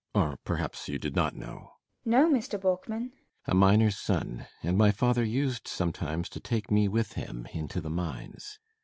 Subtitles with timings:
[0.15, 1.73] Or perhaps you did not know?
[2.05, 2.09] FRIDA.
[2.09, 2.59] No, Mr.
[2.59, 3.11] Borkman.
[3.11, 3.13] BORKMAN.
[3.45, 4.47] A miner's son.
[4.63, 8.57] And my father used sometimes to take me with him into the mines.